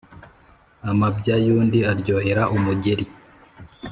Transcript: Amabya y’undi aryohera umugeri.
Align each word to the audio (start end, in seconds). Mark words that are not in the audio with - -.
Amabya 0.91 1.35
y’undi 1.45 1.79
aryohera 1.91 2.43
umugeri. 2.55 3.05